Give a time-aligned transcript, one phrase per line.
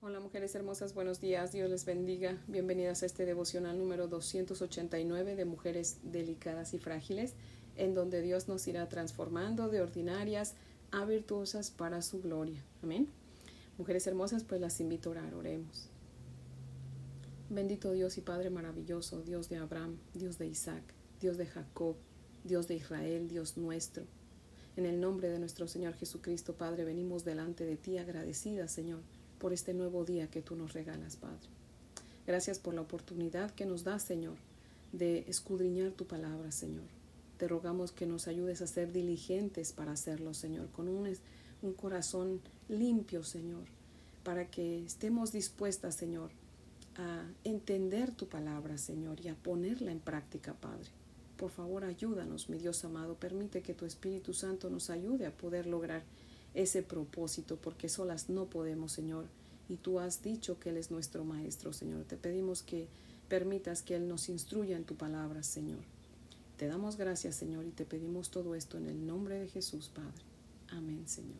[0.00, 2.40] Hola mujeres hermosas, buenos días, Dios les bendiga.
[2.46, 7.34] Bienvenidas a este devocional número 289 de Mujeres Delicadas y Frágiles,
[7.74, 10.54] en donde Dios nos irá transformando de ordinarias
[10.92, 12.62] a virtuosas para su gloria.
[12.80, 13.08] Amén.
[13.76, 15.88] Mujeres hermosas, pues las invito a orar, oremos.
[17.50, 20.84] Bendito Dios y Padre maravilloso, Dios de Abraham, Dios de Isaac,
[21.20, 21.96] Dios de Jacob,
[22.44, 24.04] Dios de Israel, Dios nuestro.
[24.76, 29.00] En el nombre de nuestro Señor Jesucristo, Padre, venimos delante de ti agradecidas, Señor
[29.38, 31.48] por este nuevo día que tú nos regalas, Padre.
[32.26, 34.36] Gracias por la oportunidad que nos das, Señor,
[34.92, 36.84] de escudriñar tu palabra, Señor.
[37.38, 41.08] Te rogamos que nos ayudes a ser diligentes para hacerlo, Señor, con un,
[41.62, 43.64] un corazón limpio, Señor,
[44.24, 46.30] para que estemos dispuestas, Señor,
[46.96, 50.90] a entender tu palabra, Señor, y a ponerla en práctica, Padre.
[51.36, 53.14] Por favor, ayúdanos, mi Dios amado.
[53.14, 56.02] Permite que tu Espíritu Santo nos ayude a poder lograr
[56.54, 59.26] ese propósito, porque solas no podemos, Señor.
[59.68, 62.04] Y tú has dicho que Él es nuestro Maestro, Señor.
[62.04, 62.88] Te pedimos que
[63.28, 65.80] permitas que Él nos instruya en tu palabra, Señor.
[66.56, 70.24] Te damos gracias, Señor, y te pedimos todo esto en el nombre de Jesús, Padre.
[70.70, 71.38] Amén, Señor.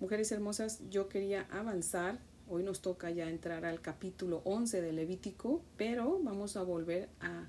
[0.00, 2.20] Mujeres hermosas, yo quería avanzar.
[2.48, 7.48] Hoy nos toca ya entrar al capítulo 11 de Levítico, pero vamos a volver a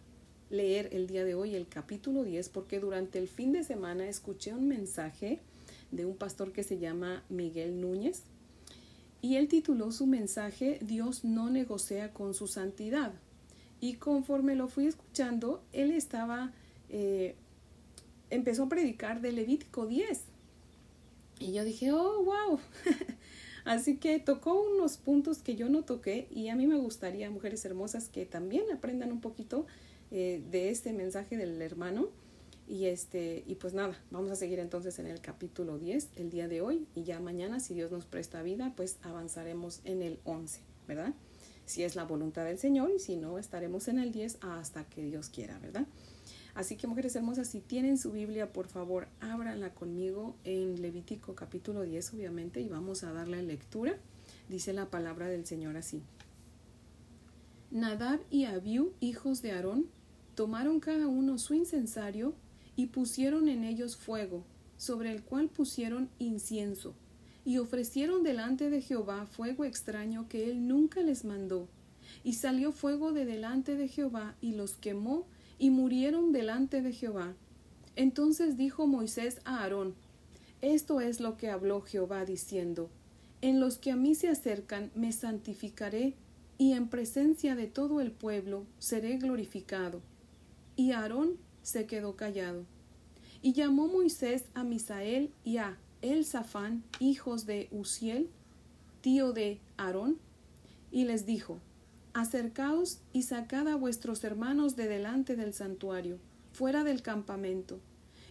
[0.50, 4.53] leer el día de hoy el capítulo 10 porque durante el fin de semana escuché
[4.53, 5.39] un mensaje
[5.92, 8.23] de un pastor que se llama Miguel Núñez.
[9.22, 13.14] Y él tituló su mensaje Dios no negocia con su santidad.
[13.81, 16.52] Y conforme lo fui escuchando, él estaba,
[16.90, 17.36] eh,
[18.30, 20.22] empezó a predicar de Levítico 10.
[21.40, 22.59] Y yo dije, oh, wow.
[23.66, 27.64] Así que tocó unos puntos que yo no toqué y a mí me gustaría, mujeres
[27.66, 29.66] hermosas, que también aprendan un poquito
[30.12, 32.09] eh, de este mensaje del hermano
[32.70, 36.48] y este, y pues nada, vamos a seguir entonces en el capítulo 10 el día
[36.48, 40.62] de hoy y ya mañana, si Dios nos presta vida, pues avanzaremos en el 11,
[40.88, 41.16] ¿verdad?
[41.66, 45.03] Si es la voluntad del Señor y si no, estaremos en el 10 hasta que
[45.03, 45.88] Dios quiera, ¿verdad?
[46.53, 51.81] Así que mujeres hermosas, si tienen su Biblia, por favor, ábranla conmigo en Levítico capítulo
[51.81, 53.97] 10, obviamente, y vamos a darle lectura.
[54.47, 56.03] Dice la palabra del Señor así.
[57.72, 59.88] Nadab y Abiú, hijos de Aarón,
[60.36, 62.36] tomaron cada uno su incensario
[62.79, 64.45] y pusieron en ellos fuego,
[64.78, 66.95] sobre el cual pusieron incienso,
[67.44, 71.68] y ofrecieron delante de Jehová fuego extraño que él nunca les mandó.
[72.23, 77.35] Y salió fuego de delante de Jehová, y los quemó, y murieron delante de Jehová.
[77.97, 79.94] Entonces dijo Moisés a Aarón,
[80.62, 82.89] Esto es lo que habló Jehová diciendo,
[83.41, 86.16] En los que a mí se acercan me santificaré,
[86.57, 90.01] y en presencia de todo el pueblo seré glorificado.
[90.78, 92.66] Y Aarón se quedó callado.
[93.41, 98.30] Y llamó Moisés a Misael y a Elzafán, hijos de Uziel,
[99.02, 100.18] tío de Aarón,
[100.91, 101.59] y les dijo,
[102.13, 106.18] Acercaos y sacad a vuestros hermanos de delante del santuario,
[106.52, 107.80] fuera del campamento.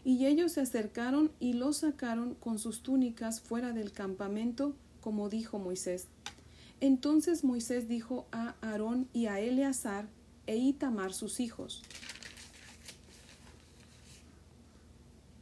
[0.04, 5.58] Y ellos se acercaron y los sacaron con sus túnicas fuera del campamento, como dijo
[5.58, 6.08] Moisés.
[6.80, 10.08] Entonces Moisés dijo a Aarón y a Eleazar
[10.46, 11.82] e Itamar sus hijos,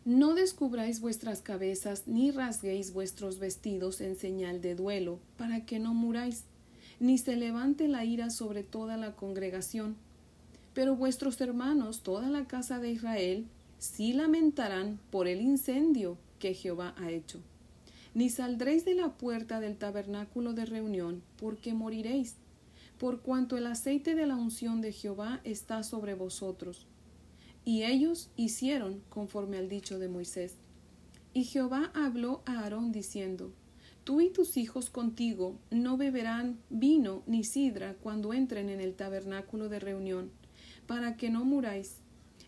[0.06, 5.94] No descubráis vuestras cabezas, ni rasguéis vuestros vestidos en señal de duelo, para que no
[5.94, 6.44] muráis,
[7.00, 9.96] ni se levante la ira sobre toda la congregación.
[10.74, 13.46] Pero vuestros hermanos, toda la casa de Israel,
[13.80, 17.40] sí lamentarán por el incendio que Jehová ha hecho.
[18.14, 22.36] Ni saldréis de la puerta del tabernáculo de reunión, porque moriréis,
[23.00, 26.86] por cuanto el aceite de la unción de Jehová está sobre vosotros
[27.66, 30.54] y ellos hicieron conforme al dicho de Moisés.
[31.34, 33.52] Y Jehová habló a Aarón diciendo,
[34.04, 39.68] Tú y tus hijos contigo no beberán vino ni sidra cuando entren en el tabernáculo
[39.68, 40.30] de reunión,
[40.86, 41.96] para que no muráis.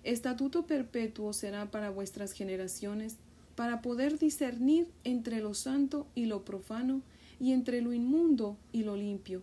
[0.05, 3.17] Estatuto perpetuo será para vuestras generaciones,
[3.57, 7.03] para poder discernir entre lo santo y lo profano,
[7.41, 9.43] y entre lo inmundo y lo limpio,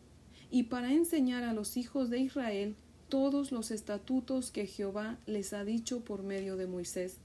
[0.50, 2.76] y para enseñar a los hijos de Israel
[3.10, 7.18] todos los estatutos que Jehová les ha dicho por medio de Moisés.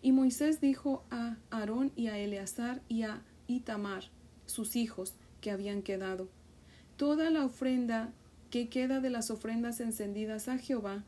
[0.00, 4.04] Y Moisés dijo a Aarón y a Eleazar y a Itamar,
[4.46, 6.28] sus hijos, que habían quedado,
[6.96, 8.12] toda la ofrenda
[8.50, 11.02] que queda de las ofrendas encendidas a Jehová,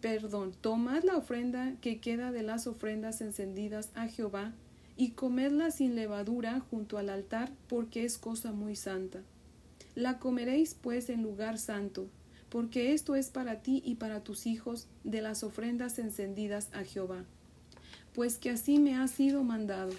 [0.00, 4.52] perdón, tomad la ofrenda que queda de las ofrendas encendidas a Jehová,
[4.96, 9.20] y comedla sin levadura junto al altar, porque es cosa muy santa.
[9.94, 12.08] La comeréis pues en lugar santo,
[12.48, 17.24] porque esto es para ti y para tus hijos de las ofrendas encendidas a Jehová.
[18.14, 19.92] Pues que así me ha sido mandado.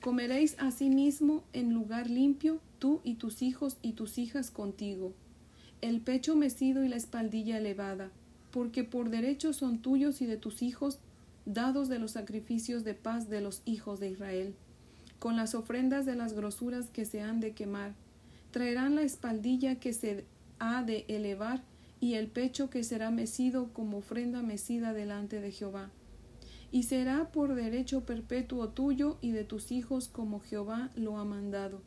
[0.00, 5.12] Comeréis asimismo en lugar limpio, tú y tus hijos y tus hijas contigo,
[5.80, 8.10] el pecho mecido y la espaldilla elevada,
[8.50, 10.98] porque por derecho son tuyos y de tus hijos,
[11.46, 14.54] dados de los sacrificios de paz de los hijos de Israel,
[15.20, 17.94] con las ofrendas de las grosuras que se han de quemar.
[18.50, 20.24] Traerán la espaldilla que se
[20.58, 21.62] ha de elevar
[22.02, 25.92] y el pecho que será mecido como ofrenda mecida delante de Jehová
[26.72, 31.80] y será por derecho perpetuo tuyo y de tus hijos como Jehová lo ha mandado.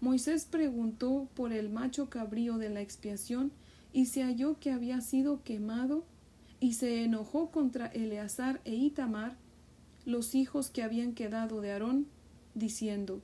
[0.00, 3.52] Moisés preguntó por el macho cabrío de la expiación
[3.92, 6.04] y se halló que había sido quemado
[6.58, 9.36] y se enojó contra Eleazar e Itamar,
[10.06, 12.08] los hijos que habían quedado de Aarón,
[12.56, 13.20] diciendo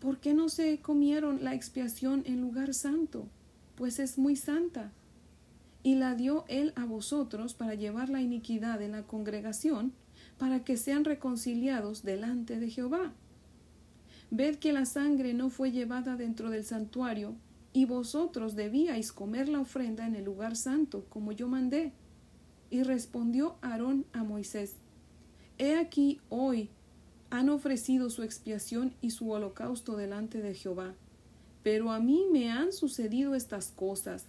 [0.00, 3.26] ¿Por qué no se comieron la expiación en lugar santo?
[3.74, 4.90] Pues es muy santa
[5.88, 9.94] y la dio él a vosotros para llevar la iniquidad en la congregación,
[10.36, 13.14] para que sean reconciliados delante de Jehová.
[14.30, 17.36] Ved que la sangre no fue llevada dentro del santuario,
[17.72, 21.92] y vosotros debíais comer la ofrenda en el lugar santo, como yo mandé.
[22.68, 24.74] Y respondió Aarón a Moisés,
[25.56, 26.68] He aquí hoy
[27.30, 30.92] han ofrecido su expiación y su holocausto delante de Jehová,
[31.62, 34.26] pero a mí me han sucedido estas cosas,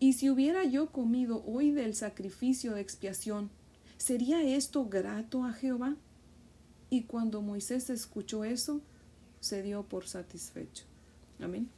[0.00, 3.50] y si hubiera yo comido hoy del sacrificio de expiación,
[3.96, 5.96] ¿sería esto grato a Jehová?
[6.90, 8.80] Y cuando Moisés escuchó eso,
[9.40, 10.84] se dio por satisfecho.
[11.40, 11.68] Amén.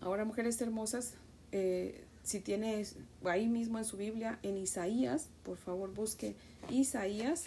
[0.00, 1.14] Ahora, mujeres hermosas,
[1.52, 6.36] eh, si tienes ahí mismo en su Biblia, en Isaías, por favor busque
[6.70, 7.44] Isaías.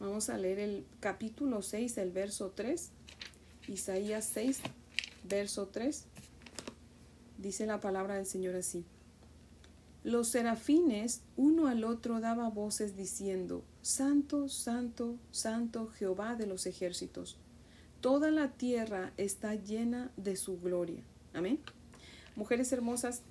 [0.00, 2.90] Vamos a leer el capítulo 6, el verso 3.
[3.68, 4.60] Isaías 6,
[5.28, 6.04] verso 3.
[7.38, 8.84] Dice la palabra del Señor así.
[10.04, 17.36] Los serafines uno al otro daba voces diciendo, Santo, Santo, Santo Jehová de los ejércitos.
[18.00, 21.02] Toda la tierra está llena de su gloria.
[21.34, 21.58] Amén.
[22.36, 23.22] Mujeres hermosas,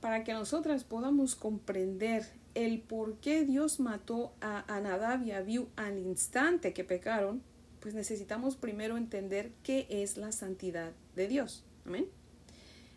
[0.00, 5.44] para que nosotras podamos comprender el por qué Dios mató a Anadab y a
[5.76, 7.42] al instante que pecaron,
[7.80, 11.64] pues necesitamos primero entender qué es la santidad de Dios.
[11.86, 12.06] Amén.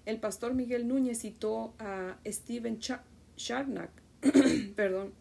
[0.06, 3.92] El pastor Miguel Núñez citó a Stephen Charnock,
[4.76, 5.14] perdón,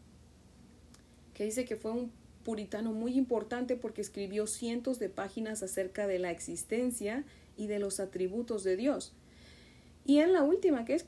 [1.35, 2.12] que dice que fue un
[2.44, 7.25] puritano muy importante porque escribió cientos de páginas acerca de la existencia
[7.56, 9.12] y de los atributos de Dios.
[10.06, 11.03] Y en la última que,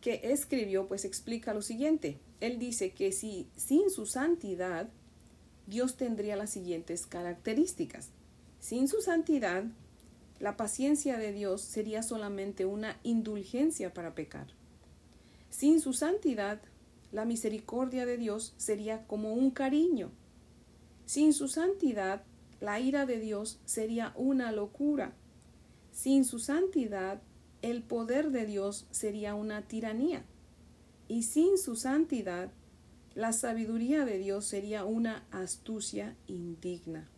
[0.00, 2.18] que escribió, pues explica lo siguiente.
[2.40, 4.88] Él dice que si sin su santidad,
[5.66, 8.10] Dios tendría las siguientes características.
[8.60, 9.64] Sin su santidad,
[10.44, 14.48] la paciencia de Dios sería solamente una indulgencia para pecar.
[15.48, 16.60] Sin su santidad,
[17.12, 20.10] la misericordia de Dios sería como un cariño.
[21.06, 22.24] Sin su santidad,
[22.60, 25.14] la ira de Dios sería una locura.
[25.92, 27.22] Sin su santidad,
[27.62, 30.26] el poder de Dios sería una tiranía.
[31.08, 32.50] Y sin su santidad,
[33.14, 37.08] la sabiduría de Dios sería una astucia indigna.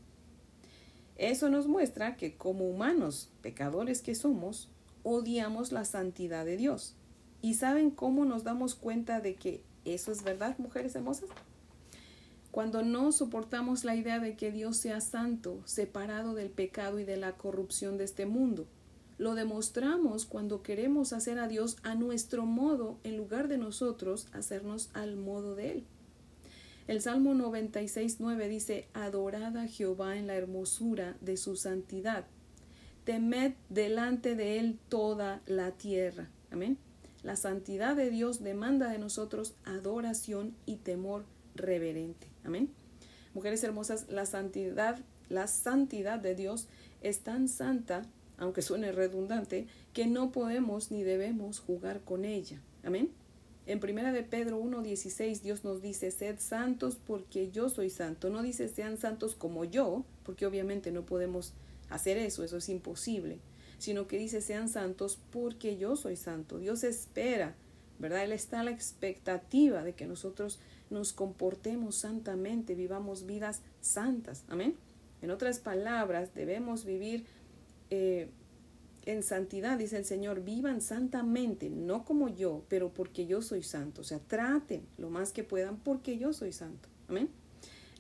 [1.17, 4.69] Eso nos muestra que como humanos pecadores que somos,
[5.03, 6.95] odiamos la santidad de Dios.
[7.41, 11.31] ¿Y saben cómo nos damos cuenta de que eso es verdad, mujeres hermosas?
[12.51, 17.17] Cuando no soportamos la idea de que Dios sea santo, separado del pecado y de
[17.17, 18.67] la corrupción de este mundo.
[19.19, 24.91] Lo demostramos cuando queremos hacer a Dios a nuestro modo en lugar de nosotros hacernos
[24.93, 25.85] al modo de Él.
[26.87, 32.27] El Salmo 96, 9 dice, Adorad a Jehová en la hermosura de su santidad.
[33.05, 36.31] Temed delante de él toda la tierra.
[36.53, 36.79] Amén.
[37.25, 41.25] La santidad de Dios demanda de nosotros adoración y temor
[41.57, 42.29] reverente.
[42.45, 42.71] Amén.
[43.35, 46.69] Mujeres hermosas, la santidad, la santidad de Dios
[47.01, 48.03] es tan santa,
[48.39, 52.61] aunque suene redundante, que no podemos ni debemos jugar con ella.
[52.85, 53.11] Amén.
[53.67, 58.31] En primera de Pedro 1.16 Dios nos dice, sed santos porque yo soy santo.
[58.31, 61.53] No dice sean santos como yo, porque obviamente no podemos
[61.91, 63.39] hacer eso, eso es imposible,
[63.79, 66.59] sino que dice sean santos porque yo soy santo.
[66.59, 67.55] Dios espera,
[67.99, 68.25] ¿verdad?
[68.25, 74.45] Él está a la expectativa de que nosotros nos comportemos santamente, vivamos vidas santas.
[74.49, 74.77] Amén.
[75.23, 77.25] En otras palabras, debemos vivir
[77.91, 78.29] eh,
[79.07, 84.01] en santidad, dice el Señor, vivan santamente, no como yo, pero porque yo soy santo.
[84.01, 86.89] O sea, traten lo más que puedan porque yo soy santo.
[87.09, 87.31] Amén.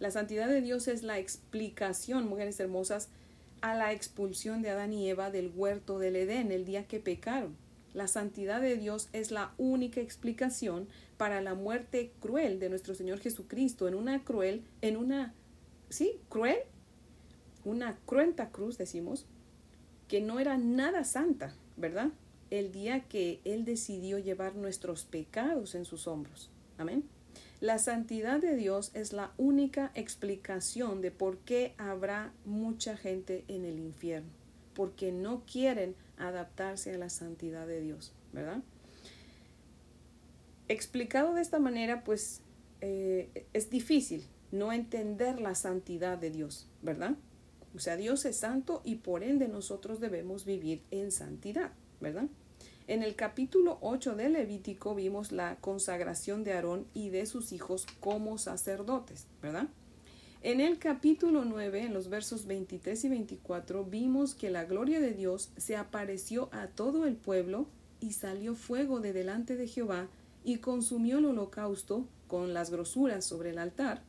[0.00, 3.08] La santidad de Dios es la explicación, mujeres hermosas,
[3.62, 7.56] a la expulsión de Adán y Eva del huerto del Edén el día que pecaron.
[7.94, 13.20] La santidad de Dios es la única explicación para la muerte cruel de nuestro Señor
[13.20, 15.32] Jesucristo en una cruel, en una
[15.88, 16.58] sí, cruel,
[17.64, 19.24] una cruenta cruz, decimos,
[20.08, 22.10] que no era nada santa, ¿verdad?
[22.50, 26.50] El día que Él decidió llevar nuestros pecados en sus hombros.
[26.78, 27.04] Amén.
[27.60, 33.64] La santidad de Dios es la única explicación de por qué habrá mucha gente en
[33.64, 34.30] el infierno,
[34.74, 38.62] porque no quieren adaptarse a la santidad de Dios, ¿verdad?
[40.68, 42.42] Explicado de esta manera, pues
[42.82, 47.16] eh, es difícil no entender la santidad de Dios, ¿verdad?
[47.76, 52.28] O sea, Dios es santo y por ende nosotros debemos vivir en santidad, ¿verdad?
[52.86, 57.86] En el capítulo 8 de Levítico vimos la consagración de Aarón y de sus hijos
[58.00, 59.68] como sacerdotes, ¿verdad?
[60.40, 65.12] En el capítulo 9, en los versos 23 y 24, vimos que la gloria de
[65.12, 67.66] Dios se apareció a todo el pueblo
[68.00, 70.08] y salió fuego de delante de Jehová
[70.44, 74.02] y consumió el holocausto con las grosuras sobre el altar.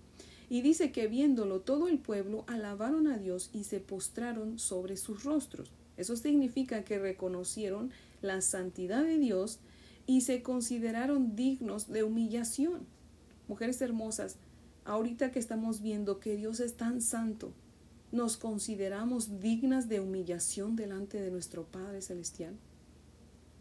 [0.49, 5.23] Y dice que viéndolo todo el pueblo alabaron a Dios y se postraron sobre sus
[5.23, 5.71] rostros.
[5.97, 9.59] Eso significa que reconocieron la santidad de Dios
[10.05, 12.85] y se consideraron dignos de humillación.
[13.47, 14.37] Mujeres hermosas,
[14.85, 17.51] ahorita que estamos viendo que Dios es tan santo,
[18.11, 22.55] ¿nos consideramos dignas de humillación delante de nuestro Padre Celestial?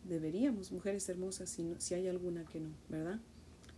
[0.05, 3.21] Deberíamos, mujeres hermosas, si, si hay alguna que no, ¿verdad?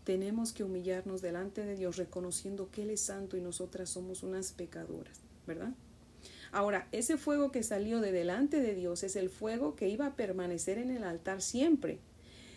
[0.08, 4.52] Tenemos que humillarnos delante de Dios reconociendo que Él es santo y nosotras somos unas
[4.52, 5.74] pecadoras, ¿verdad?
[6.50, 10.16] Ahora, ese fuego que salió de delante de Dios es el fuego que iba a
[10.16, 11.98] permanecer en el altar siempre.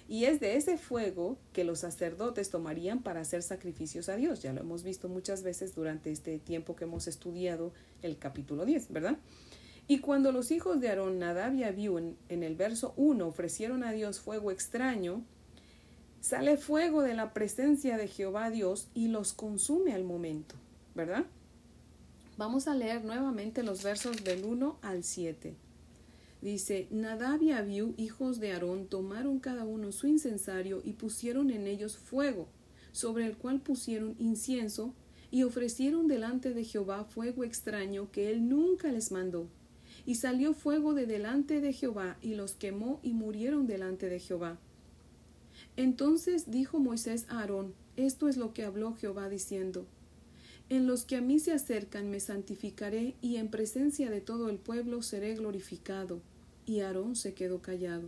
[0.08, 4.42] Y es de ese fuego que los sacerdotes tomarían para hacer sacrificios a Dios.
[4.42, 8.94] Ya lo hemos visto muchas veces durante este tiempo que hemos estudiado el capítulo 10,
[8.94, 9.18] ¿verdad?
[9.90, 13.84] Y cuando los hijos de Aarón, Nadab y Abiú, en, en el verso 1 ofrecieron
[13.84, 15.26] a Dios fuego extraño,
[16.22, 20.56] sale fuego de la presencia de Jehová Dios y los consume al momento,
[20.96, 21.26] ¿verdad?
[22.38, 25.56] Vamos a leer nuevamente los versos del 1 al 7.
[26.42, 31.68] Dice, Nadab y Abiú, hijos de Aarón, tomaron cada uno su incensario y pusieron en
[31.68, 32.48] ellos fuego,
[32.92, 34.94] sobre el cual pusieron incienso,
[35.30, 39.48] y ofrecieron delante de Jehová fuego extraño que él nunca les mandó.
[40.06, 44.58] Y salió fuego de delante de Jehová, y los quemó y murieron delante de Jehová.
[45.78, 49.86] Entonces dijo Moisés a Aarón, Esto es lo que habló Jehová diciendo,
[50.72, 54.58] en los que a mí se acercan me santificaré y en presencia de todo el
[54.58, 56.22] pueblo seré glorificado.
[56.66, 58.08] Y Aarón se quedó callado.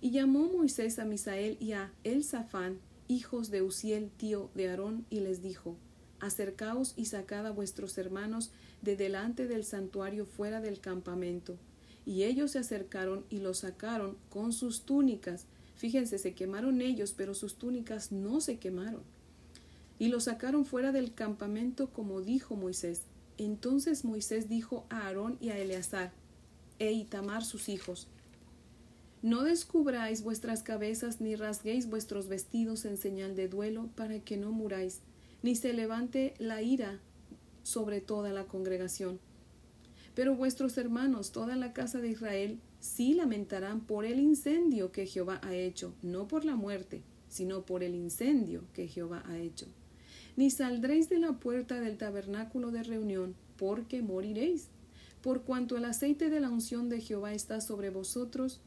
[0.00, 5.18] Y llamó Moisés a Misael y a Elzafán, hijos de Uziel, tío de Aarón, y
[5.18, 5.74] les dijo,
[6.20, 11.56] Acercaos y sacad a vuestros hermanos de delante del santuario fuera del campamento.
[12.04, 15.46] Y ellos se acercaron y los sacaron con sus túnicas.
[15.76, 19.02] Fíjense, se quemaron ellos, pero sus túnicas no se quemaron
[19.98, 23.02] y lo sacaron fuera del campamento como dijo Moisés.
[23.38, 26.12] Entonces Moisés dijo a Aarón y a Eleazar,
[26.78, 28.08] e Itamar sus hijos,
[29.22, 34.52] No descubráis vuestras cabezas ni rasguéis vuestros vestidos en señal de duelo para que no
[34.52, 35.00] muráis,
[35.42, 37.00] ni se levante la ira
[37.62, 39.18] sobre toda la congregación.
[40.14, 45.40] Pero vuestros hermanos, toda la casa de Israel, sí lamentarán por el incendio que Jehová
[45.42, 49.66] ha hecho, no por la muerte, sino por el incendio que Jehová ha hecho
[50.36, 54.68] ni saldréis de la puerta del tabernáculo de reunión, porque moriréis,
[55.22, 58.60] por cuanto el aceite de la unción de Jehová está sobre vosotros.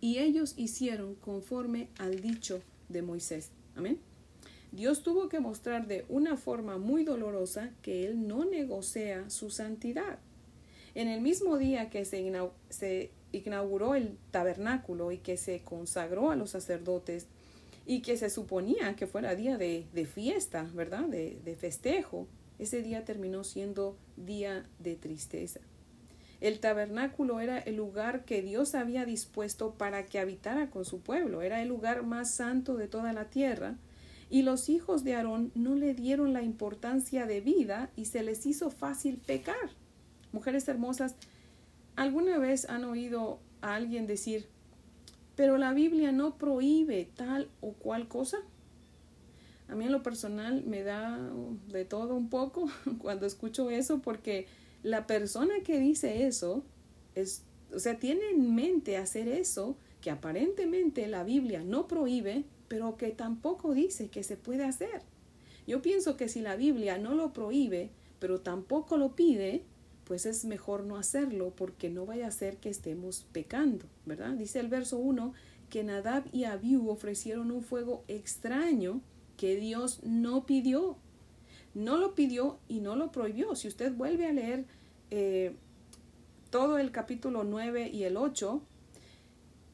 [0.00, 3.50] Y ellos hicieron conforme al dicho de Moisés.
[3.74, 3.98] Amén.
[4.70, 10.20] Dios tuvo que mostrar de una forma muy dolorosa que Él no negocia su santidad.
[10.94, 16.50] En el mismo día que se, inauguró el tabernáculo y que se consagró a los
[16.50, 17.26] sacerdotes,
[17.86, 21.08] y que se suponía que fuera día de, fiesta, ¿verdad?
[21.08, 22.26] De, de festejo.
[22.58, 25.60] Ese día terminó siendo día de tristeza.
[26.40, 31.42] El tabernáculo era el lugar que Dios había dispuesto para que habitara con su pueblo,
[31.42, 33.76] era el lugar más santo de toda la tierra,
[34.30, 38.44] y los hijos de Aarón no le dieron la importancia de vida y se les
[38.46, 39.70] hizo fácil pecar.
[40.32, 41.16] Mujeres hermosas,
[41.98, 44.46] ¿alguna vez han oído a alguien decir,
[45.34, 48.38] pero la Biblia no prohíbe tal o cual cosa.
[49.68, 51.18] A mí en lo personal me da
[51.68, 54.46] de todo un poco cuando escucho eso porque
[54.82, 56.64] la persona que dice eso
[57.14, 57.42] es,
[57.74, 63.08] o sea, tiene en mente hacer eso que aparentemente la Biblia no prohíbe, pero que
[63.10, 65.02] tampoco dice que se puede hacer.
[65.66, 67.90] Yo pienso que si la Biblia no lo prohíbe,
[68.20, 69.64] pero tampoco lo pide,
[70.08, 74.32] pues es mejor no hacerlo porque no vaya a ser que estemos pecando, ¿verdad?
[74.32, 75.34] Dice el verso 1
[75.68, 79.02] que Nadab y Abiú ofrecieron un fuego extraño
[79.36, 80.96] que Dios no pidió.
[81.74, 83.54] no lo pidió y no lo prohibió.
[83.54, 84.64] Si usted vuelve a leer
[85.10, 85.54] eh,
[86.48, 88.62] todo el capítulo 9 y el 8,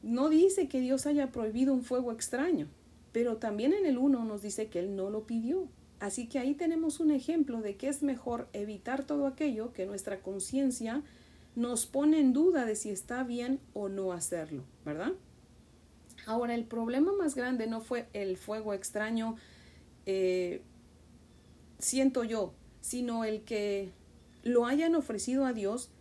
[0.03, 2.67] no dice que Dios haya prohibido un fuego extraño,
[3.13, 5.69] pero también en el 1 nos dice que Él no lo pidió.
[5.99, 10.21] Así que ahí tenemos un ejemplo de que es mejor evitar todo aquello que nuestra
[10.21, 11.03] conciencia
[11.55, 15.13] nos pone en duda de si está bien o no hacerlo, ¿verdad?
[16.25, 19.37] Ahora, el problema más grande no fue el fuego extraño,
[20.05, 20.61] eh,
[21.79, 23.91] siento yo, sino el que
[24.43, 25.91] lo hayan ofrecido a Dios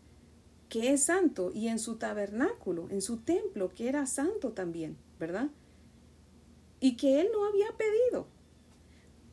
[0.68, 5.48] que es santo, y en su tabernáculo, en su templo, que era santo también, ¿verdad?
[6.80, 8.26] Y que él no había pedido.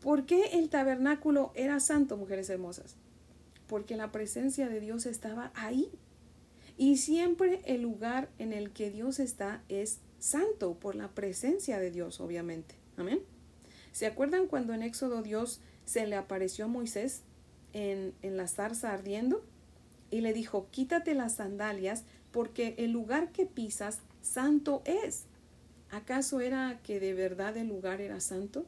[0.01, 2.95] ¿Por qué el tabernáculo era santo, mujeres hermosas?
[3.67, 5.89] Porque la presencia de Dios estaba ahí.
[6.77, 11.91] Y siempre el lugar en el que Dios está es santo por la presencia de
[11.91, 12.75] Dios, obviamente.
[12.97, 13.19] Amén.
[13.91, 17.21] ¿Se acuerdan cuando en Éxodo Dios se le apareció a Moisés
[17.73, 19.43] en, en la zarza ardiendo?
[20.11, 25.23] y le dijo, quítate las sandalias, porque el lugar que pisas santo es.
[25.89, 28.65] ¿Acaso era que de verdad el lugar era santo?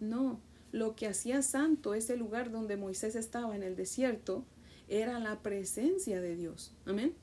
[0.00, 0.40] No,
[0.72, 4.44] lo que hacía santo ese lugar donde Moisés estaba en el desierto
[4.88, 6.72] era la presencia de Dios.
[6.84, 7.14] Amén.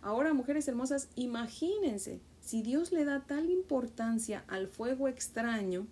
[0.00, 5.86] Ahora, mujeres hermosas, imagínense, si Dios le da tal importancia al fuego extraño,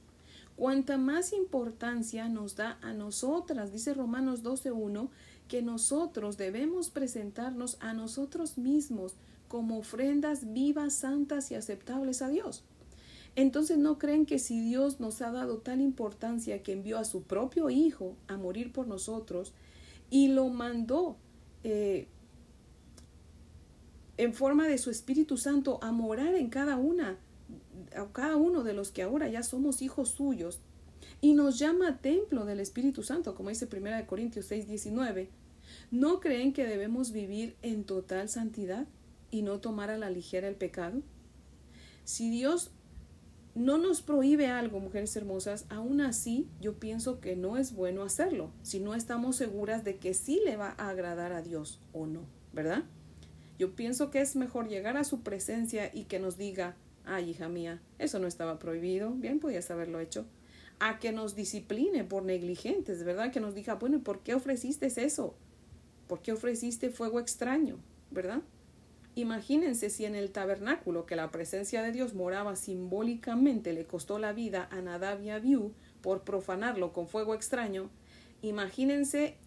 [0.56, 5.08] cuanta más importancia nos da a nosotras, dice Romanos 12.1,
[5.48, 9.14] que nosotros debemos presentarnos a nosotros mismos
[9.48, 12.64] como ofrendas vivas, santas y aceptables a Dios.
[13.36, 17.22] Entonces no creen que si Dios nos ha dado tal importancia que envió a su
[17.22, 19.52] propio Hijo a morir por nosotros
[20.10, 21.16] y lo mandó
[21.62, 22.08] eh,
[24.16, 27.18] en forma de su Espíritu Santo a morar en cada una,
[27.94, 30.60] a cada uno de los que ahora ya somos hijos suyos,
[31.20, 35.28] y nos llama templo del Espíritu Santo, como dice 1 Corintios 6, 19.
[35.90, 38.86] ¿No creen que debemos vivir en total santidad
[39.30, 41.02] y no tomar a la ligera el pecado?
[42.04, 42.70] Si Dios
[43.56, 48.52] no nos prohíbe algo, mujeres hermosas, aún así yo pienso que no es bueno hacerlo,
[48.62, 52.20] si no estamos seguras de que sí le va a agradar a Dios o no,
[52.52, 52.84] ¿verdad?
[53.58, 57.48] Yo pienso que es mejor llegar a su presencia y que nos diga, ay hija
[57.48, 60.26] mía, eso no estaba prohibido, bien podías haberlo hecho
[60.78, 63.32] a que nos discipline por negligentes, ¿verdad?
[63.32, 65.34] Que nos diga, bueno, ¿y por qué ofreciste eso?
[66.06, 67.78] ¿Por qué ofreciste fuego extraño?
[68.10, 68.42] ¿Verdad?
[69.16, 74.34] Imagínense si en el tabernáculo que la presencia de Dios moraba simbólicamente le costó la
[74.34, 77.88] vida a Nadab y Abiú por profanarlo con fuego extraño.
[78.42, 79.38] Imagínense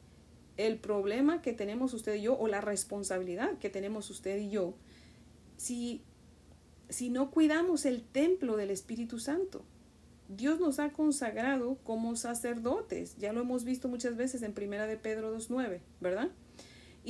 [0.57, 4.73] el problema que tenemos usted y yo o la responsabilidad que tenemos usted y yo
[5.57, 6.01] si,
[6.89, 9.63] si no cuidamos el templo del Espíritu Santo.
[10.29, 13.17] Dios nos ha consagrado como sacerdotes.
[13.17, 16.31] Ya lo hemos visto muchas veces en Primera de Pedro 2.9, ¿verdad?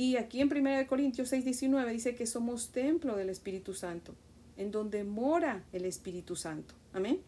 [0.00, 4.14] Y aquí en Primera de Corintios 6.19 dice que somos templo del Espíritu Santo,
[4.56, 6.72] en donde mora el Espíritu Santo.
[6.94, 7.20] Amén.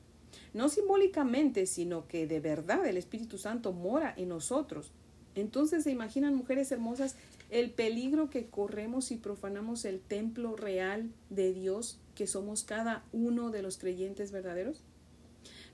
[0.54, 4.90] No simbólicamente, sino que de verdad el Espíritu Santo mora en nosotros.
[5.34, 7.16] Entonces se imaginan, mujeres hermosas,
[7.50, 13.50] el peligro que corremos si profanamos el templo real de Dios que somos cada uno
[13.50, 14.80] de los creyentes verdaderos.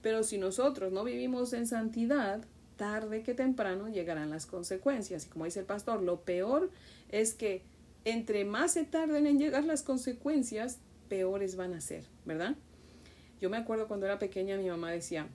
[0.03, 2.45] Pero si nosotros no vivimos en santidad,
[2.79, 5.27] tarde que temprano llegarán las consecuencias.
[5.27, 6.71] Y como dice el pastor, lo peor
[7.11, 7.63] es que
[8.07, 10.79] entre más se tarden en llegar las consecuencias,
[11.11, 12.57] peores van a ser, ¿verdad?
[13.41, 15.27] Yo me acuerdo cuando era pequeña, mi mamá decía,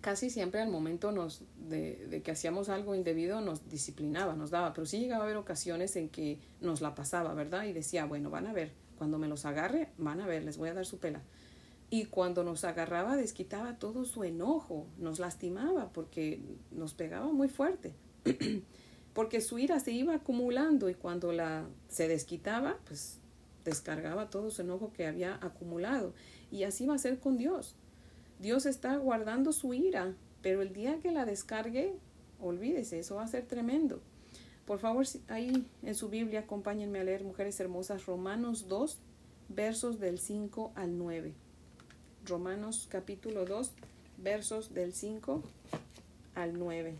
[0.00, 4.72] casi siempre al momento nos, de, de, que hacíamos algo indebido nos disciplinaba, nos daba,
[4.72, 7.64] pero sí llegaba a haber ocasiones en que nos la pasaba, ¿verdad?
[7.64, 10.68] Y decía, bueno, van a ver, cuando me los agarre, van a ver, les voy
[10.68, 11.22] a dar su pela.
[11.90, 17.94] Y cuando nos agarraba, desquitaba todo su enojo, nos lastimaba porque nos pegaba muy fuerte.
[19.14, 23.18] porque su ira se iba acumulando y cuando la se desquitaba, pues
[23.64, 26.12] descargaba todo su enojo que había acumulado.
[26.50, 27.76] Y así va a ser con Dios.
[28.40, 31.94] Dios está guardando su ira, pero el día que la descargue,
[32.40, 34.02] olvídese, eso va a ser tremendo.
[34.66, 38.98] Por favor, ahí en su Biblia, acompáñenme a leer, mujeres hermosas, Romanos 2,
[39.48, 41.34] versos del 5 al 9.
[42.26, 43.70] Romanos capítulo 2,
[44.16, 45.42] versos del 5
[46.34, 46.94] al 9.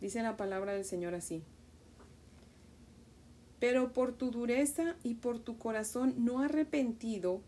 [0.00, 1.42] Dice la palabra del Señor así.
[3.60, 7.42] Pero por tu dureza y por tu corazón no arrepentido,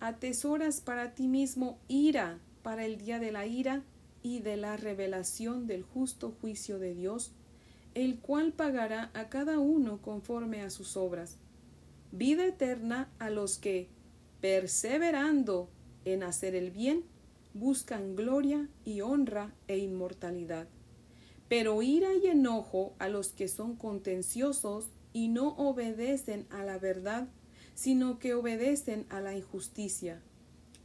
[0.00, 3.82] atesoras para ti mismo ira para el día de la ira
[4.22, 7.32] y de la revelación del justo juicio de Dios,
[7.94, 11.36] el cual pagará a cada uno conforme a sus obras.
[12.12, 13.88] Vida eterna a los que,
[14.46, 15.68] perseverando
[16.04, 17.02] en hacer el bien,
[17.52, 20.68] buscan gloria y honra e inmortalidad.
[21.48, 27.26] Pero ira y enojo a los que son contenciosos y no obedecen a la verdad,
[27.74, 30.22] sino que obedecen a la injusticia.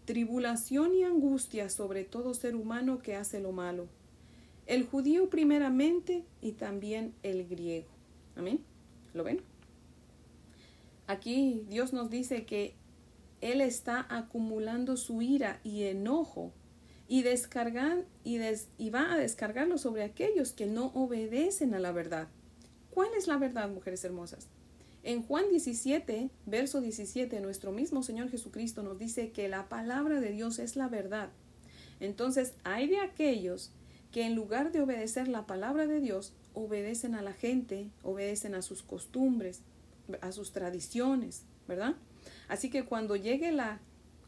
[0.06, 3.86] Tribulación y angustia sobre todo ser humano que hace lo malo.
[4.66, 7.90] El judío primeramente y también el griego.
[8.36, 8.62] Amén.
[9.14, 9.40] ¿Lo ven?
[11.06, 12.81] Aquí Dios nos dice que
[13.42, 16.54] Él está acumulando su ira y enojo
[17.08, 18.40] y, descargan, y,
[18.78, 22.30] y va a descargarlo sobre aquellos que no obedecen a la verdad.
[22.92, 24.48] ¿Cuál es la verdad, mujeres hermosas?
[25.04, 30.32] En Juan 17, verso 17, nuestro mismo Señor Jesucristo nos dice que la palabra de
[30.32, 31.30] Dios es la verdad.
[32.00, 33.72] Entonces, hay de aquellos
[34.12, 38.62] que en lugar de obedecer la palabra de Dios, obedecen a la gente, obedecen a
[38.62, 39.62] sus costumbres,
[40.20, 41.96] a sus tradiciones, ¿verdad?
[42.52, 43.80] Así que cuando llegue la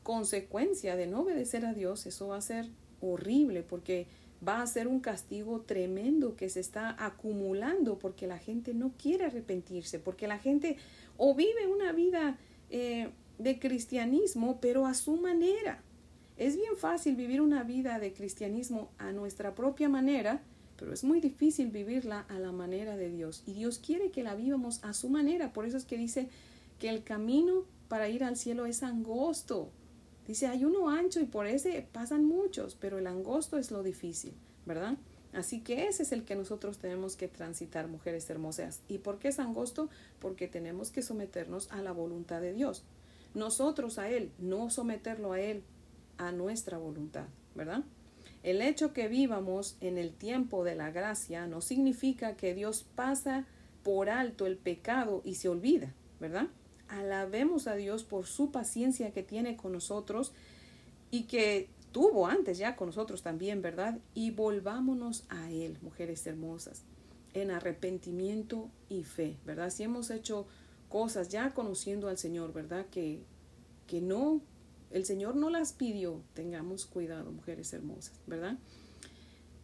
[0.02, 2.70] consecuencia de no obedecer a Dios, eso va a ser
[3.02, 4.08] horrible porque
[4.48, 9.26] va a ser un castigo tremendo que se está acumulando porque la gente no quiere
[9.26, 10.78] arrepentirse, porque la gente
[11.18, 12.38] o vive una vida
[12.70, 13.10] eh,
[13.40, 15.84] de cristianismo, pero a su manera.
[16.38, 20.42] Es bien fácil vivir una vida de cristianismo a nuestra propia manera,
[20.78, 23.44] pero es muy difícil vivirla a la manera de Dios.
[23.46, 25.52] Y Dios quiere que la vivamos a su manera.
[25.52, 26.30] Por eso es que dice
[26.80, 29.70] que el camino para ir al cielo es angosto.
[30.26, 34.34] Dice, hay uno ancho y por ese pasan muchos, pero el angosto es lo difícil,
[34.66, 34.98] ¿verdad?
[35.32, 38.82] Así que ese es el que nosotros tenemos que transitar, mujeres hermosas.
[38.88, 39.92] ¿Y por qué es angosto?
[40.18, 42.84] Porque tenemos que someternos a la voluntad de Dios.
[43.36, 45.62] Nosotros a Él, no someterlo a Él,
[46.18, 47.84] a nuestra voluntad, ¿verdad?
[48.42, 53.46] El hecho que vivamos en el tiempo de la gracia no significa que Dios pasa
[53.84, 56.48] por alto el pecado y se olvida, ¿verdad?
[56.94, 60.32] Alabemos a Dios por su paciencia que tiene con nosotros
[61.10, 63.98] y que tuvo antes ya con nosotros también, ¿verdad?
[64.14, 66.84] Y volvámonos a Él, mujeres hermosas,
[67.34, 69.72] en arrepentimiento y fe, ¿verdad?
[69.72, 70.46] Si hemos hecho
[70.90, 72.86] cosas ya conociendo al Señor, ¿verdad?
[72.92, 73.24] Que,
[73.88, 74.42] que no
[74.92, 76.22] el Señor no las pidió.
[76.36, 78.60] Tengamos cuidado, mujeres hermosas, ¿verdad?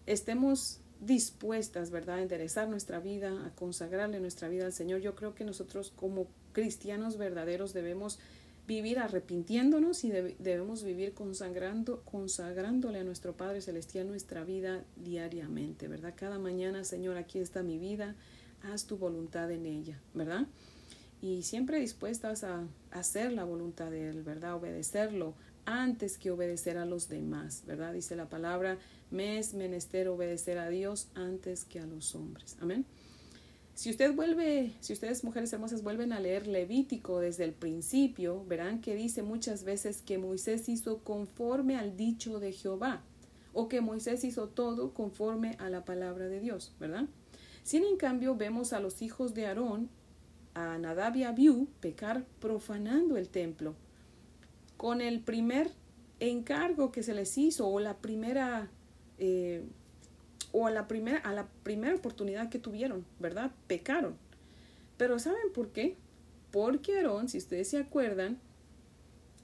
[0.07, 5.01] Estemos dispuestas, ¿verdad?, a enderezar nuestra vida, a consagrarle nuestra vida al Señor.
[5.01, 8.19] Yo creo que nosotros como cristianos verdaderos debemos
[8.67, 16.13] vivir arrepintiéndonos y debemos vivir consagrando, consagrándole a nuestro Padre Celestial nuestra vida diariamente, ¿verdad?
[16.15, 18.15] Cada mañana, Señor, aquí está mi vida,
[18.61, 20.45] haz tu voluntad en ella, ¿verdad?
[21.21, 24.55] y siempre dispuestas a hacer la voluntad de Él, ¿verdad?
[24.55, 25.33] Obedecerlo
[25.65, 27.93] antes que obedecer a los demás, ¿verdad?
[27.93, 28.77] Dice la palabra,
[29.11, 32.57] me es menester obedecer a Dios antes que a los hombres.
[32.61, 32.85] Amén.
[33.79, 39.23] Si si ustedes mujeres hermosas vuelven a leer Levítico desde el principio, verán que dice
[39.23, 43.03] muchas veces que Moisés hizo conforme al dicho de Jehová
[43.53, 47.05] o que Moisés hizo todo conforme a la palabra de Dios, ¿verdad?
[47.63, 49.89] Sin en cambio vemos a los hijos de Aarón
[50.55, 53.75] a Nadab y Abiú pecar profanando el templo.
[54.75, 55.71] Con el primer
[56.19, 58.69] encargo que se les hizo o la primera
[59.19, 59.63] eh,
[60.51, 63.51] o a la primera a la primera oportunidad que tuvieron, ¿verdad?
[63.67, 64.15] Pecaron.
[64.97, 65.95] Pero ¿saben por qué?
[66.51, 68.39] Porque Aarón, si ustedes se acuerdan,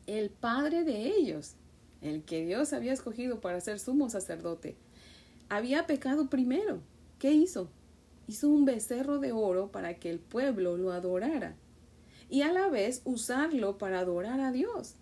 [0.08, 1.56] el padre de ellos,
[2.02, 4.76] el que Dios había escogido para ser sumo sacerdote,
[5.50, 6.82] había pecado primero.
[7.20, 7.70] ¿Qué hizo?
[8.28, 11.56] hizo un becerro de oro para que el pueblo lo adorara
[12.30, 14.96] y a la vez usarlo para adorar a Dios.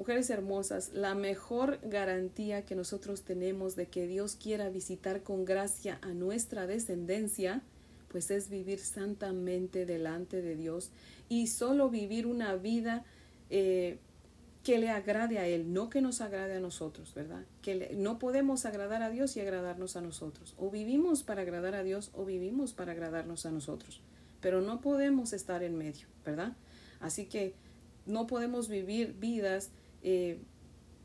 [0.00, 5.98] Mujeres hermosas, la mejor garantía que nosotros tenemos de que Dios quiera visitar con gracia
[6.00, 7.60] a nuestra descendencia,
[8.08, 10.88] pues es vivir santamente delante de Dios
[11.28, 13.04] y solo vivir una vida
[13.50, 13.98] eh,
[14.64, 17.44] que le agrade a Él, no que nos agrade a nosotros, ¿verdad?
[17.60, 20.54] Que no podemos agradar a Dios y agradarnos a nosotros.
[20.56, 24.00] O vivimos para agradar a Dios o vivimos para agradarnos a nosotros.
[24.40, 26.56] Pero no podemos estar en medio, ¿verdad?
[27.00, 27.52] Así que
[28.06, 29.70] no podemos vivir vidas
[30.02, 30.38] eh,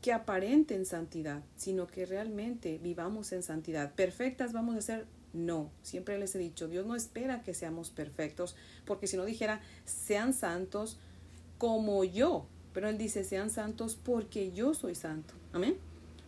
[0.02, 3.94] que aparenten santidad, sino que realmente vivamos en santidad.
[3.94, 5.06] ¿Perfectas vamos a ser?
[5.32, 9.60] No, siempre les he dicho, Dios no espera que seamos perfectos, porque si no dijera,
[9.84, 10.98] sean santos
[11.58, 15.34] como yo, pero Él dice, sean santos porque yo soy santo.
[15.52, 15.76] Amén.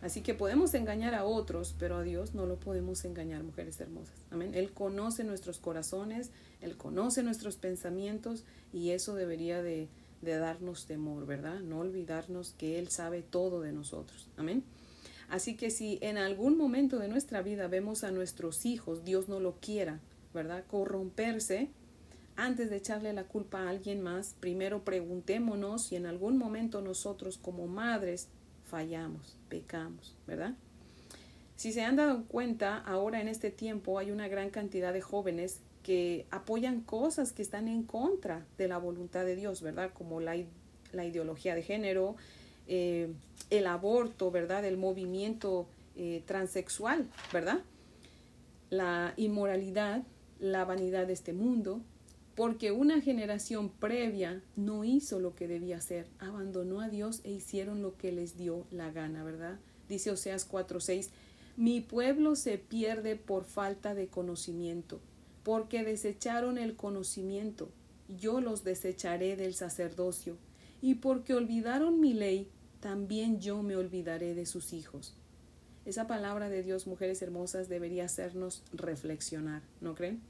[0.01, 4.15] Así que podemos engañar a otros, pero a Dios no lo podemos engañar, mujeres hermosas.
[4.31, 4.53] Amén.
[4.55, 9.89] Él conoce nuestros corazones, Él conoce nuestros pensamientos y eso debería de,
[10.23, 11.61] de darnos temor, ¿verdad?
[11.61, 14.29] No olvidarnos que Él sabe todo de nosotros.
[14.37, 14.65] Amén.
[15.29, 19.41] Así que si en algún momento de nuestra vida vemos a nuestros hijos, Dios no
[19.41, 20.01] lo quiera,
[20.33, 20.65] ¿verdad?
[20.67, 21.71] Corromperse,
[22.37, 27.37] antes de echarle la culpa a alguien más, primero preguntémonos si en algún momento nosotros
[27.37, 28.29] como madres
[28.65, 30.55] fallamos, pecamos, ¿verdad?
[31.57, 35.61] Si se han dado cuenta, ahora en este tiempo hay una gran cantidad de jóvenes
[35.89, 39.91] que apoyan cosas que están en contra de la voluntad de Dios, ¿verdad?
[39.95, 40.37] Como la,
[40.93, 42.15] la ideología de género,
[42.67, 43.11] eh,
[43.49, 44.67] el aborto, ¿verdad?
[44.67, 47.61] El movimiento eh, transexual, ¿verdad?
[48.69, 50.03] La inmoralidad,
[50.39, 51.81] la vanidad de este mundo,
[52.35, 57.81] porque una generación previa no hizo lo que debía hacer, abandonó a Dios e hicieron
[57.81, 59.59] lo que les dio la gana, ¿verdad?
[59.89, 61.09] Dice Oseas 4:6,
[61.57, 65.01] mi pueblo se pierde por falta de conocimiento,
[65.49, 67.71] porque desecharon el conocimiento,
[68.07, 70.37] yo los desecharé del sacerdocio,
[70.83, 75.15] y porque olvidaron mi ley, también yo me olvidaré de sus hijos.
[75.87, 80.21] Esa palabra de Dios, mujeres hermosas, debería hacernos reflexionar, ¿no creen?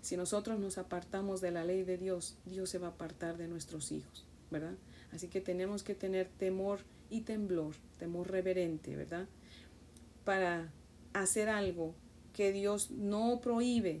[0.00, 3.48] Si nosotros nos apartamos de la ley de Dios, Dios se va a apartar de
[3.48, 4.76] nuestros hijos, ¿verdad?
[5.12, 6.78] Así que tenemos que tener temor
[7.10, 9.26] y temblor, temor reverente, ¿verdad?
[10.24, 10.72] Para
[11.12, 11.94] hacer algo
[12.32, 14.00] que Dios no prohíbe,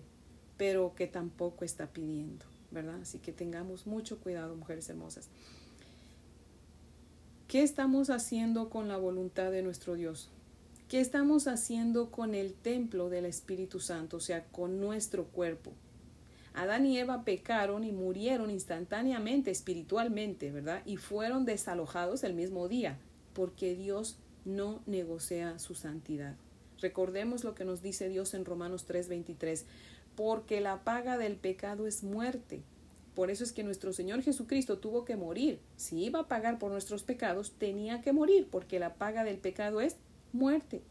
[0.56, 3.00] pero que tampoco está pidiendo, ¿verdad?
[3.02, 5.28] Así que tengamos mucho cuidado, mujeres hermosas.
[7.48, 10.30] ¿Qué estamos haciendo con la voluntad de nuestro Dios?
[10.88, 15.72] ¿Qué estamos haciendo con el templo del Espíritu Santo, o sea, con nuestro cuerpo?
[16.54, 20.82] Adán y Eva pecaron y murieron instantáneamente, espiritualmente, ¿verdad?
[20.86, 22.98] Y fueron desalojados el mismo día,
[23.32, 26.36] porque Dios no negocia su santidad.
[26.80, 29.64] Recordemos lo que nos dice Dios en Romanos 3:23,
[30.16, 32.62] porque la paga del pecado es muerte,
[33.14, 35.60] por eso es que nuestro Señor Jesucristo tuvo que morir.
[35.76, 39.80] Si iba a pagar por nuestros pecados, tenía que morir, porque la paga del pecado
[39.80, 39.96] es
[40.32, 40.82] muerte.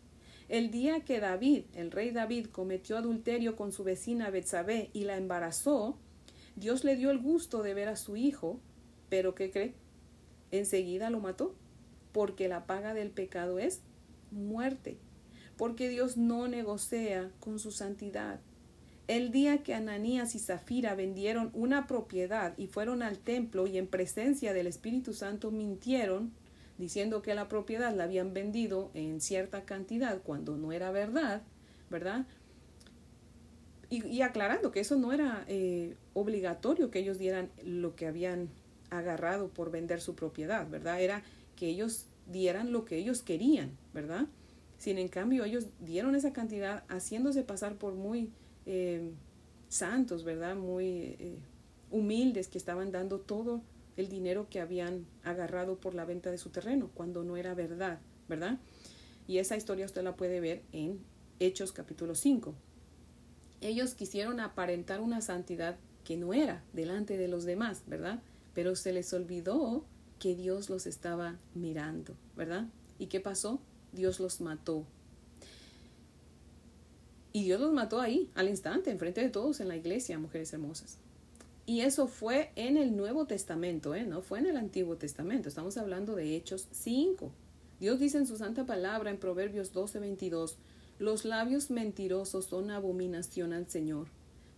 [0.47, 5.17] El día que David, el rey David, cometió adulterio con su vecina Betsabé y la
[5.17, 5.97] embarazó,
[6.55, 8.59] Dios le dio el gusto de ver a su hijo,
[9.09, 9.73] pero ¿qué cree?
[10.51, 11.55] Enseguida lo mató,
[12.13, 13.81] porque la paga del pecado es
[14.31, 14.97] muerte,
[15.57, 18.39] porque Dios no negocia con su santidad.
[19.07, 23.87] El día que Ananías y Zafira vendieron una propiedad y fueron al templo y en
[23.87, 26.31] presencia del Espíritu Santo mintieron,
[26.77, 31.41] diciendo que la propiedad la habían vendido en cierta cantidad cuando no era verdad,
[31.89, 32.25] ¿verdad?
[33.89, 38.49] Y, aclarando que eso no era eh, obligatorio que ellos dieran lo que habían
[38.89, 40.99] agarrado por vender su propiedad, ¿verdad?
[41.01, 41.23] Era
[41.55, 44.25] que ellos dieran lo que ellos querían, ¿verdad?
[44.79, 48.31] Sin en cambio ellos dieron esa cantidad haciéndose pasar por muy
[48.65, 49.12] eh,
[49.69, 50.56] santos, ¿verdad?
[50.56, 50.86] Muy
[51.19, 51.38] eh,
[51.91, 53.62] humildes que estaban dando todo
[53.97, 57.99] el dinero que habían agarrado por la venta de su terreno, cuando no era verdad,
[58.28, 58.60] ¿verdad?
[59.28, 60.99] Y esa historia usted la puede ver en
[61.39, 62.54] Hechos capítulo 5.
[63.62, 68.21] Ellos quisieron aparentar una santidad que no era delante de los demás, ¿verdad?
[68.54, 69.86] Pero se les olvidó
[70.19, 72.67] que Dios los estaba mirando, ¿verdad?
[72.99, 73.62] ¿Y qué pasó?
[73.93, 74.86] Dios los mató
[77.33, 80.99] y Dios los mató ahí, al instante, enfrente de todos en la iglesia, mujeres hermosas.
[81.65, 84.03] Y eso fue en el Nuevo Testamento, ¿eh?
[84.03, 85.49] no fue en el Antiguo Testamento.
[85.49, 87.31] Estamos hablando de Hechos 5.
[87.79, 90.57] Dios dice en su santa palabra en Proverbios 12, 22,
[90.99, 94.07] los labios mentirosos son abominación al Señor.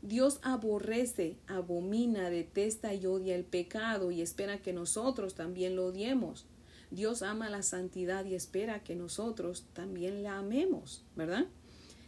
[0.01, 6.45] Dios aborrece, abomina, detesta y odia el pecado y espera que nosotros también lo odiemos.
[6.91, 11.45] Dios ama la santidad y espera que nosotros también la amemos, ¿verdad?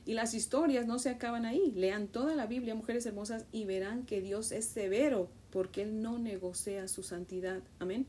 [0.08, 1.74] Y las historias no se acaban ahí.
[1.76, 6.17] Lean toda la Biblia, mujeres hermosas, y verán que Dios es severo porque Él no
[6.17, 7.62] negocia su santidad.
[7.78, 8.08] Amén.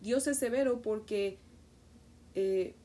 [0.00, 1.38] Dios es severo porque
[2.36, 2.76] eh,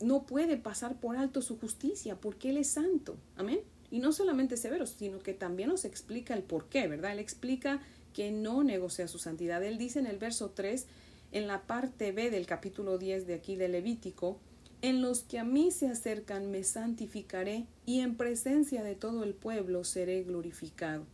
[0.00, 3.16] no puede pasar por alto su justicia porque Él es santo.
[3.36, 3.60] Amén.
[3.92, 7.12] Y no solamente severo, sino que también nos explica el por qué, ¿verdad?
[7.12, 7.80] Él explica
[8.14, 9.62] que no negocia su santidad.
[9.62, 10.86] Él dice en el verso 3,
[11.30, 14.40] en la parte B del capítulo 10 de aquí de Levítico,
[14.86, 19.34] en los que a mí se acercan me santificaré y en presencia de todo el
[19.34, 21.04] pueblo seré glorificado.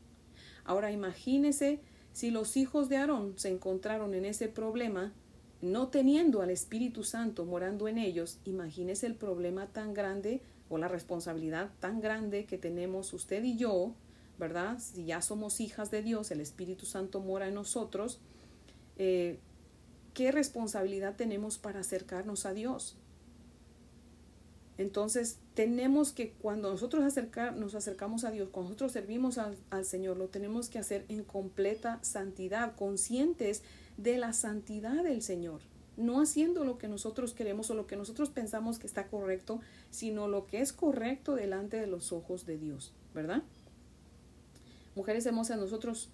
[0.62, 1.80] Ahora imagínese
[2.12, 5.14] si los hijos de Aarón se encontraron en ese problema,
[5.62, 10.88] no teniendo al Espíritu Santo morando en ellos, imagínese el problema tan grande o la
[10.88, 13.94] responsabilidad tan grande que tenemos usted y yo,
[14.38, 14.80] ¿verdad?
[14.80, 18.20] Si ya somos hijas de Dios, el Espíritu Santo mora en nosotros,
[18.98, 19.38] eh,
[20.12, 22.98] ¿qué responsabilidad tenemos para acercarnos a Dios?
[24.83, 27.05] Entonces, tenemos que, cuando nosotros
[27.57, 32.01] nos acercamos a Dios, cuando nosotros servimos al, Señor, lo tenemos que hacer en completa
[32.03, 33.62] santidad, conscientes
[33.97, 35.61] de la santidad del Señor.
[35.97, 40.27] No haciendo lo que nosotros queremos o lo que nosotros pensamos que está correcto, sino
[40.27, 43.45] lo que es correcto delante de los ojos de Dios, ¿verdad?
[44.97, 46.09] Mujeres hermosas, nosotros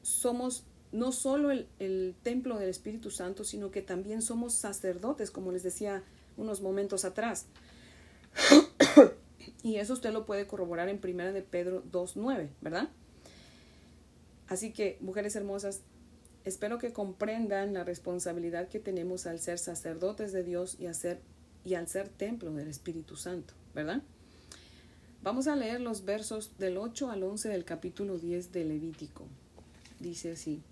[0.00, 5.62] somos no solo el templo del Espíritu Santo, sino que también somos sacerdotes, como les
[5.62, 6.02] decía
[6.38, 7.44] unos momentos atrás.
[9.62, 12.88] y eso usted lo puede corroborar en Primera de Pedro 2.9, ¿verdad?
[14.48, 15.82] Así que, mujeres hermosas,
[16.44, 21.20] espero que comprendan la responsabilidad que tenemos al ser sacerdotes de Dios y, hacer,
[21.64, 24.02] y al ser templo del Espíritu Santo, ¿verdad?
[25.22, 29.26] Vamos a leer los versos del 8 al 11 del capítulo 10 de Levítico.
[29.98, 30.62] Dice así.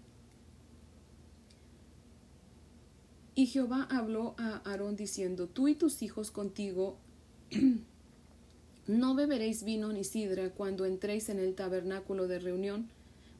[3.34, 6.96] Y Jehová habló a Aarón diciendo, tú y tus hijos contigo
[8.86, 12.88] no beberéis vino ni sidra cuando entréis en el tabernáculo de reunión,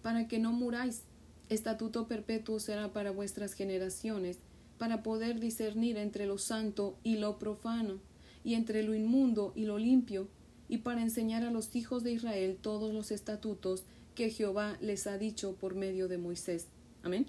[0.03, 1.03] para que no muráis.
[1.49, 4.39] Estatuto perpetuo será para vuestras generaciones,
[4.79, 8.01] para poder discernir entre lo santo y lo profano,
[8.45, 10.29] y entre lo inmundo y lo limpio,
[10.69, 15.17] y para enseñar a los hijos de Israel todos los estatutos que Jehová les ha
[15.17, 16.67] dicho por medio de Moisés.
[17.03, 17.27] Amén.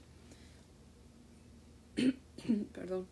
[2.73, 3.07] perdón,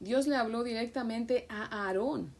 [0.00, 2.32] Dios le habló directamente a Aarón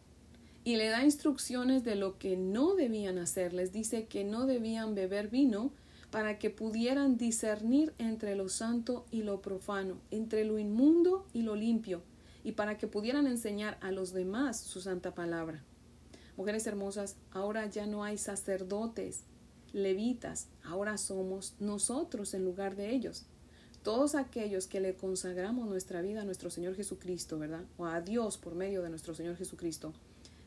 [0.62, 3.53] y le da instrucciones de lo que no debían hacer.
[3.53, 5.73] Les dice que no debían beber vino
[6.11, 11.57] para que pudieran discernir entre lo santo y lo profano, entre lo inmundo y lo
[11.57, 12.03] limpio,
[12.44, 15.62] y para que pudieran enseñar a los demás su santa palabra.
[16.37, 19.25] Mujeres hermosas, ahora ya no hay sacerdotes,
[19.73, 23.27] levitas, ahora somos nosotros en lugar de ellos
[23.83, 27.64] todos aquellos que le consagramos nuestra vida a nuestro Señor Jesucristo, ¿verdad?
[27.77, 29.93] O a Dios por medio de nuestro Señor Jesucristo,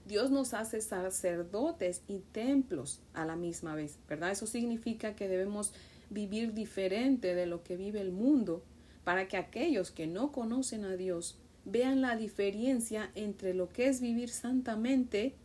[0.06, 4.32] Dios nos hace sacerdotes y templos a la misma vez, ¿verdad?
[4.32, 5.74] Eso significa que debemos
[6.10, 8.64] vivir diferente de lo que vive el mundo
[9.04, 14.02] para que aquellos que no conocen a Dios vean la diferencia entre lo que es
[14.02, 15.36] vivir santamente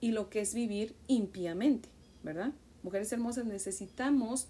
[0.00, 1.88] y lo que es vivir impiamente,
[2.22, 2.52] ¿verdad?
[2.82, 4.48] Mujeres hermosas, necesitamos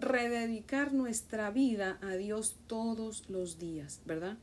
[0.00, 4.38] rededicar nuestra vida a Dios todos los días, ¿verdad?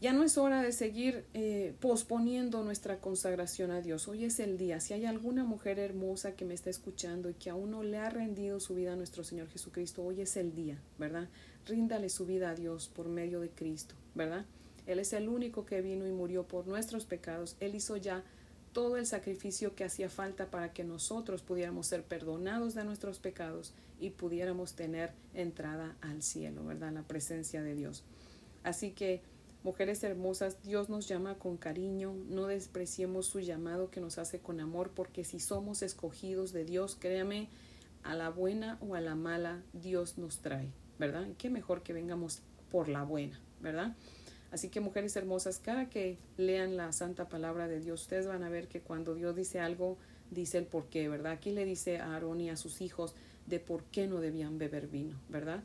[0.00, 4.08] Ya no es hora de seguir eh, posponiendo nuestra consagración a Dios.
[4.08, 4.80] Hoy es el día.
[4.80, 8.08] Si hay alguna mujer hermosa que me está escuchando y que aún no le ha
[8.08, 11.28] rendido su vida a nuestro Señor Jesucristo, hoy es el día, ¿verdad?
[11.66, 14.46] Ríndale su vida a Dios por medio de Cristo, ¿verdad?
[14.86, 17.56] Él es el único que vino y murió por nuestros pecados.
[17.60, 18.24] Él hizo ya
[18.72, 23.74] todo el sacrificio que hacía falta para que nosotros pudiéramos ser perdonados de nuestros pecados
[23.98, 26.92] y pudiéramos tener entrada al cielo, ¿verdad?
[26.92, 28.04] La presencia de Dios.
[28.62, 29.22] Así que,
[29.62, 34.60] mujeres hermosas, Dios nos llama con cariño, no despreciemos su llamado que nos hace con
[34.60, 37.48] amor, porque si somos escogidos de Dios, créame,
[38.02, 41.28] a la buena o a la mala, Dios nos trae, ¿verdad?
[41.36, 43.94] Qué mejor que vengamos por la buena, ¿verdad?
[44.52, 48.48] Así que mujeres hermosas, cada que lean la santa palabra de Dios, ustedes van a
[48.48, 49.96] ver que cuando Dios dice algo,
[50.30, 51.32] dice el por qué, ¿verdad?
[51.32, 53.14] Aquí le dice a Aarón y a sus hijos
[53.46, 55.62] de por qué no debían beber vino, ¿verdad?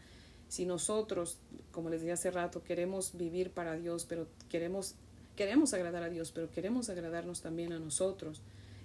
[0.49, 1.39] Si nosotros,
[1.71, 4.95] como les dije hace rato, queremos vivir para Dios, pero queremos,
[5.35, 8.41] queremos agradar a Dios, pero queremos agradarnos también a nosotros,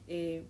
[0.09, 0.45] eh,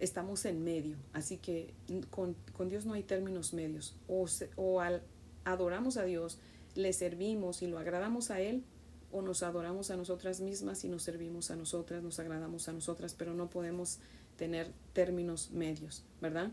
[0.00, 0.96] estamos en medio.
[1.12, 1.72] Así que
[2.10, 3.94] con, con, Dios no hay términos medios.
[4.08, 5.02] O, o al,
[5.44, 6.38] adoramos a Dios,
[6.78, 8.62] le servimos y lo agradamos a Él
[9.10, 13.14] o nos adoramos a nosotras mismas y nos servimos a nosotras, nos agradamos a nosotras,
[13.18, 13.98] pero no podemos
[14.36, 16.52] tener términos medios, ¿verdad?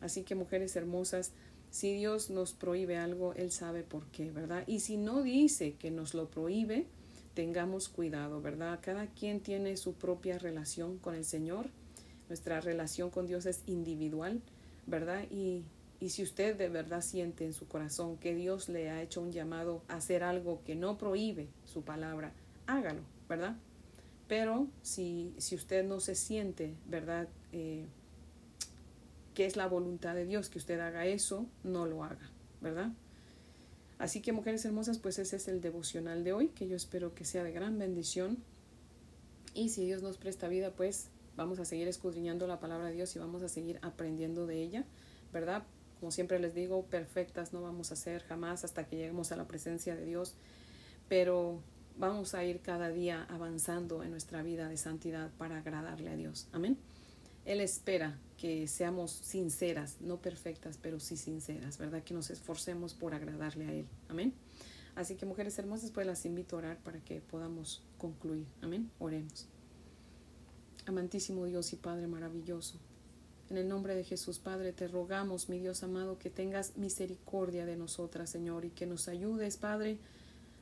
[0.00, 1.32] Así que mujeres hermosas,
[1.70, 4.64] si Dios nos prohíbe algo, Él sabe por qué, ¿verdad?
[4.66, 6.86] Y si no dice que nos lo prohíbe,
[7.34, 8.78] tengamos cuidado, ¿verdad?
[8.80, 11.66] Cada quien tiene su propia relación con el Señor.
[12.28, 14.40] Nuestra relación con Dios es individual,
[14.86, 15.24] ¿verdad?
[15.30, 15.64] Y
[16.00, 19.32] y si usted de verdad siente en su corazón que Dios le ha hecho un
[19.32, 22.32] llamado a hacer algo que no prohíbe su palabra,
[22.66, 23.56] hágalo, ¿verdad?
[24.28, 27.28] Pero si, si usted no se siente, ¿verdad?
[27.52, 27.86] Eh,
[29.34, 32.30] que es la voluntad de Dios que usted haga eso, no lo haga,
[32.60, 32.90] ¿verdad?
[33.98, 37.24] Así que mujeres hermosas, pues ese es el devocional de hoy, que yo espero que
[37.24, 38.38] sea de gran bendición.
[39.54, 43.14] Y si Dios nos presta vida, pues vamos a seguir escudriñando la palabra de Dios
[43.16, 44.84] y vamos a seguir aprendiendo de ella,
[45.32, 45.62] ¿verdad?
[46.00, 49.48] Como siempre les digo, perfectas no vamos a ser jamás hasta que lleguemos a la
[49.48, 50.34] presencia de Dios,
[51.08, 51.60] pero
[51.96, 56.48] vamos a ir cada día avanzando en nuestra vida de santidad para agradarle a Dios.
[56.52, 56.78] Amén.
[57.44, 62.02] Él espera que seamos sinceras, no perfectas, pero sí sinceras, ¿verdad?
[62.02, 63.86] Que nos esforcemos por agradarle a Él.
[64.08, 64.34] Amén.
[64.96, 68.46] Así que mujeres hermosas, pues las invito a orar para que podamos concluir.
[68.62, 68.90] Amén.
[68.98, 69.46] Oremos.
[70.86, 72.80] Amantísimo Dios y Padre maravilloso.
[73.48, 77.76] En el nombre de Jesús, Padre, te rogamos, mi Dios amado, que tengas misericordia de
[77.76, 79.98] nosotras, Señor, y que nos ayudes, Padre,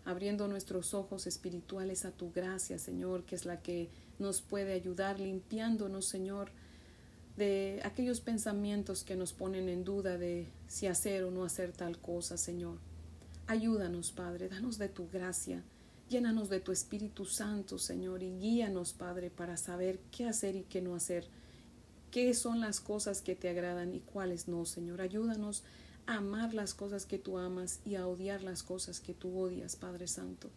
[0.04, 5.18] abriendo nuestros ojos espirituales a tu gracia, Señor, que es la que nos puede ayudar,
[5.18, 6.50] limpiándonos, Señor,
[7.38, 11.98] de aquellos pensamientos que nos ponen en duda de si hacer o no hacer tal
[11.98, 12.78] cosa, Señor.
[13.46, 15.62] Ayúdanos, Padre, danos de tu gracia,
[16.10, 20.82] llénanos de tu Espíritu Santo, Señor, y guíanos, Padre, para saber qué hacer y qué
[20.82, 21.26] no hacer,
[22.14, 25.00] qué son las cosas que te agradan y cuáles no, Señor.
[25.00, 25.64] Ayúdanos
[26.06, 29.74] a amar las cosas que tú amas y a odiar las cosas que tú odias,
[29.74, 30.48] Padre Santo.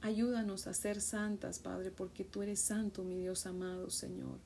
[0.00, 4.38] Ayúdanos a ser santas, Padre, porque tú eres santo, mi Dios amado, Señor.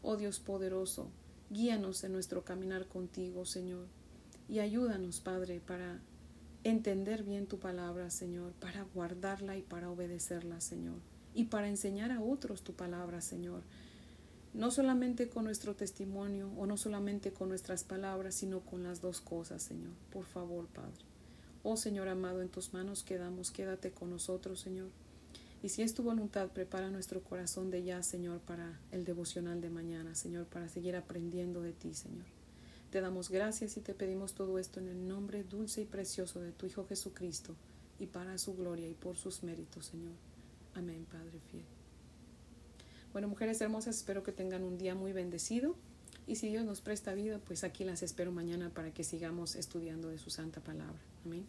[0.00, 1.10] Oh Dios poderoso,
[1.50, 3.86] guíanos en nuestro caminar contigo, Señor,
[4.48, 6.00] y ayúdanos, Padre, para
[6.64, 11.00] entender bien tu palabra, Señor, para guardarla y para obedecerla, Señor,
[11.34, 13.62] y para enseñar a otros tu palabra, Señor.
[14.58, 19.20] No solamente con nuestro testimonio o no solamente con nuestras palabras, sino con las dos
[19.20, 19.92] cosas, Señor.
[20.10, 20.98] Por favor, Padre.
[21.62, 24.88] Oh Señor amado, en tus manos quedamos, quédate con nosotros, Señor.
[25.62, 29.70] Y si es tu voluntad, prepara nuestro corazón de ya, Señor, para el devocional de
[29.70, 32.26] mañana, Señor, para seguir aprendiendo de ti, Señor.
[32.90, 36.50] Te damos gracias y te pedimos todo esto en el nombre dulce y precioso de
[36.50, 37.54] tu Hijo Jesucristo,
[38.00, 40.14] y para su gloria y por sus méritos, Señor.
[40.74, 41.77] Amén, Padre fiel.
[43.12, 45.76] Bueno, mujeres hermosas, espero que tengan un día muy bendecido.
[46.26, 50.08] Y si Dios nos presta vida, pues aquí las espero mañana para que sigamos estudiando
[50.08, 51.00] de su santa palabra.
[51.24, 51.46] Amén.